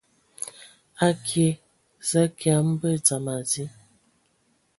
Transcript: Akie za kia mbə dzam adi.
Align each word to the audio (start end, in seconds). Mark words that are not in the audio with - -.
Akie 1.07 1.49
za 2.09 2.21
kia 2.37 2.55
mbə 2.67 2.89
dzam 3.05 3.25
adi. 3.37 3.63